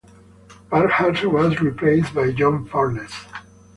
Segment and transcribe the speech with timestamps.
[0.71, 3.13] Parkhurst was replaced by John Furness.